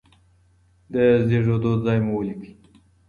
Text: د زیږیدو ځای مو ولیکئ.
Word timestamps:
د 0.93 0.95
زیږیدو 1.27 1.71
ځای 1.83 1.99
مو 2.05 2.13
ولیکئ. 2.17 2.51